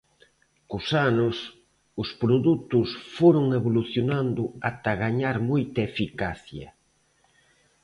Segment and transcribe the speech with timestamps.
[0.71, 1.35] Cos anos,
[2.01, 6.67] os produtos foron evolucionando ata gañar moita eficacia.